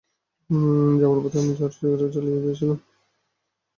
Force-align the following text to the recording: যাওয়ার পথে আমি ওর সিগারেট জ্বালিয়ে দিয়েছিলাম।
যাওয়ার 0.99 1.19
পথে 1.23 1.37
আমি 1.41 1.53
ওর 1.57 1.71
সিগারেট 1.75 2.11
জ্বালিয়ে 2.13 2.41
দিয়েছিলাম। 2.43 2.77